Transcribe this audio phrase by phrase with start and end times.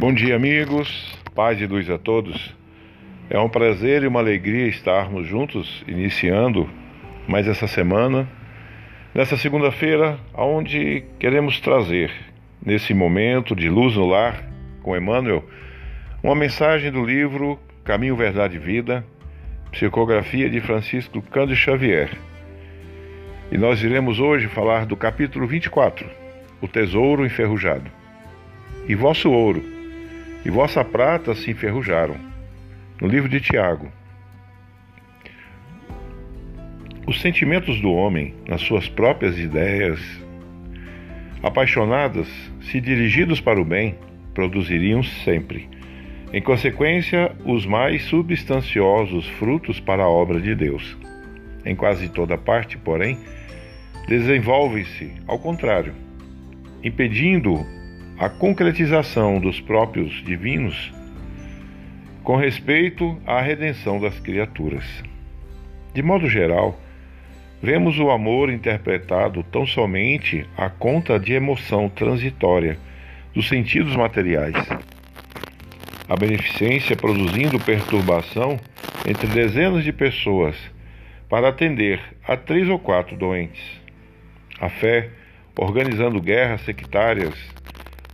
[0.00, 1.14] Bom dia, amigos.
[1.34, 2.56] Paz e luz a todos.
[3.28, 6.66] É um prazer e uma alegria estarmos juntos, iniciando
[7.28, 8.26] mais essa semana,
[9.14, 12.10] nessa segunda-feira, onde queremos trazer,
[12.64, 14.42] nesse momento de luz no lar,
[14.82, 15.44] com Emmanuel,
[16.22, 19.04] uma mensagem do livro Caminho, Verdade e Vida,
[19.70, 22.08] psicografia de Francisco Cândido Xavier.
[23.52, 26.08] E nós iremos hoje falar do capítulo 24,
[26.62, 27.90] O Tesouro Enferrujado.
[28.88, 29.78] E vosso ouro
[30.44, 32.16] e vossa prata se enferrujaram.
[33.00, 33.90] No livro de Tiago.
[37.06, 40.00] Os sentimentos do homem, nas suas próprias ideias,
[41.42, 42.28] apaixonadas,
[42.60, 43.96] se dirigidos para o bem,
[44.34, 45.68] produziriam sempre,
[46.32, 50.96] em consequência, os mais substanciosos frutos para a obra de Deus.
[51.64, 53.18] Em quase toda parte, porém,
[54.06, 55.92] desenvolve-se ao contrário,
[56.84, 57.66] impedindo
[58.20, 60.92] a concretização dos próprios divinos
[62.22, 64.84] com respeito à redenção das criaturas.
[65.94, 66.78] De modo geral,
[67.62, 72.78] vemos o amor interpretado tão somente à conta de emoção transitória
[73.32, 74.68] dos sentidos materiais.
[76.06, 78.60] A beneficência produzindo perturbação
[79.08, 80.54] entre dezenas de pessoas
[81.26, 81.98] para atender
[82.28, 83.80] a três ou quatro doentes.
[84.60, 85.08] A fé
[85.56, 87.34] organizando guerras sectárias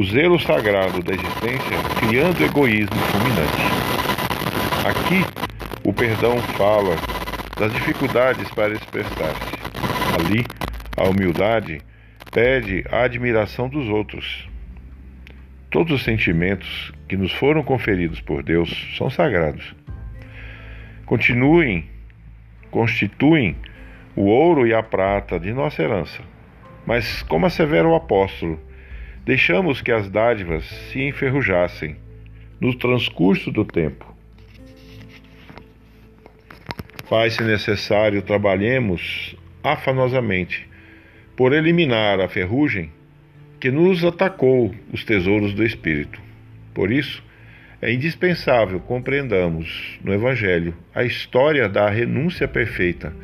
[0.00, 3.62] o zelo sagrado da existência criando egoísmo fulminante.
[4.88, 6.96] Aqui, o perdão fala
[7.58, 9.52] das dificuldades para expressar-se.
[10.18, 10.46] Ali,
[10.96, 11.82] a humildade
[12.32, 14.48] pede a admiração dos outros.
[15.70, 19.74] Todos os sentimentos que nos foram conferidos por Deus são sagrados.
[21.04, 21.84] Continuem,
[22.70, 23.54] constituem
[24.16, 26.22] o ouro e a prata de nossa herança.
[26.86, 28.58] Mas, como assevera o apóstolo,
[29.24, 31.96] Deixamos que as dádivas se enferrujassem
[32.58, 34.16] no transcurso do tempo.
[37.06, 40.68] Faz-se necessário trabalhemos afanosamente
[41.36, 42.90] por eliminar a ferrugem
[43.58, 46.20] que nos atacou os tesouros do Espírito.
[46.72, 47.22] Por isso,
[47.82, 53.14] é indispensável compreendamos no Evangelho a história da renúncia perfeita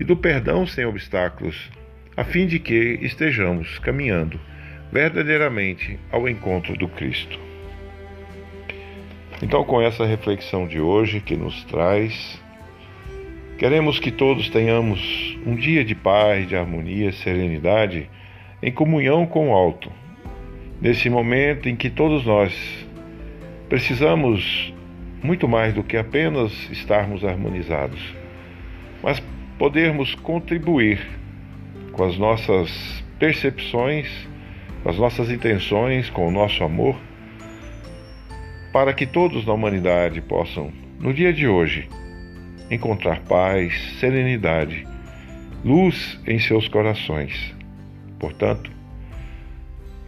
[0.00, 1.70] e do perdão sem obstáculos,
[2.16, 4.40] a fim de que estejamos caminhando
[4.92, 7.38] verdadeiramente ao encontro do Cristo.
[9.42, 12.40] Então, com essa reflexão de hoje que nos traz,
[13.58, 18.08] queremos que todos tenhamos um dia de paz, de harmonia, serenidade,
[18.62, 19.90] em comunhão com o alto.
[20.80, 22.54] Nesse momento em que todos nós
[23.68, 24.72] precisamos
[25.22, 28.00] muito mais do que apenas estarmos harmonizados,
[29.02, 29.22] mas
[29.58, 31.00] podermos contribuir
[31.92, 34.06] com as nossas percepções
[34.84, 36.96] as nossas intenções, com o nosso amor,
[38.72, 41.88] para que todos na humanidade possam, no dia de hoje,
[42.70, 44.86] encontrar paz, serenidade,
[45.64, 47.54] luz em seus corações.
[48.18, 48.70] Portanto,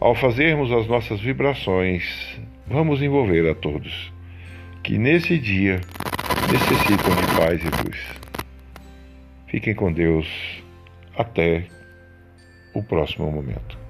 [0.00, 4.12] ao fazermos as nossas vibrações, vamos envolver a todos
[4.82, 5.80] que nesse dia
[6.52, 7.98] necessitam de paz e luz.
[9.48, 10.26] Fiquem com Deus.
[11.16, 11.66] Até
[12.74, 13.85] o próximo momento.